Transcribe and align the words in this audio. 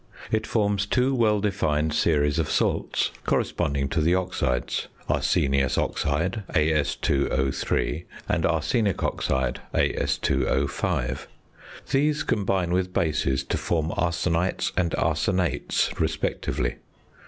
It 0.31 0.47
forms 0.47 0.87
two 0.87 1.13
well 1.13 1.39
defined 1.39 1.93
series 1.93 2.39
of 2.39 2.49
salts, 2.49 3.11
corresponding 3.27 3.87
to 3.89 4.01
the 4.01 4.15
oxides: 4.15 4.87
arsenious 5.07 5.77
oxide 5.77 6.41
(As_O_), 6.55 8.05
and 8.27 8.43
arsenic 8.43 9.03
oxide 9.03 9.59
(As_O_). 9.75 11.27
These 11.91 12.23
combine 12.23 12.71
with 12.73 12.91
bases 12.93 13.43
to 13.43 13.57
form 13.59 13.91
arsenites 13.91 14.71
and 14.75 14.95
arsenates 14.97 15.91
respectively. 15.99 16.77